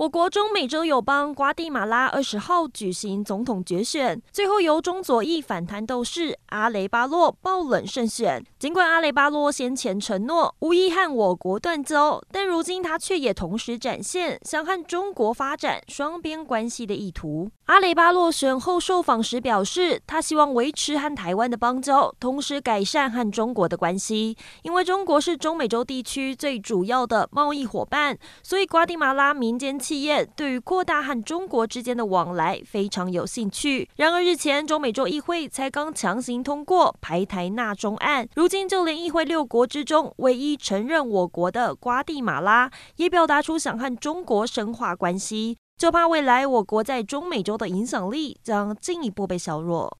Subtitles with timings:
[0.00, 8.42] 我国中美洲友邦瓜地马拉二十号举行总统决选，最后由中左翼反弹斗士阿雷巴洛爆冷胜选。
[8.58, 17.50] 尽管阿雷巴洛先前承诺无意和我国断交，但如今他却也同时展现想和中国发展双边关系的意图。
[17.66, 29.78] 阿雷巴洛选后受访时表示，他希望维持和台湾的邦交，同时改善和中国的关系，因为中国是中美洲地区最主要的贸易伙伴，所以瓜地马拉民间。
[29.90, 33.88] 企业对于扩大和中国之间的往来非常有兴趣。
[33.96, 49.98] 然而，日前中美洲议会才刚强行通过排台纳中案，如今就连议会六国之中唯一承认我国的瓜地马拉，也表达出想和中国深化关系，就怕未来我国在中美洲的影响力将进一步被削弱。